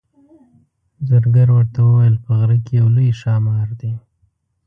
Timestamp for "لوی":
2.95-3.09